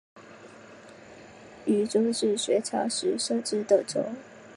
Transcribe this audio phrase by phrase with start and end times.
[1.67, 4.03] 渝州是隋朝时设置的州。